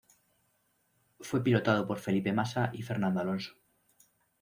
Fue 1.19 1.43
pilotado 1.43 1.85
por 1.85 1.99
Felipe 1.99 2.33
Massa 2.33 2.71
y 2.73 2.81
Fernando 2.81 3.19
Alonso. 3.19 3.53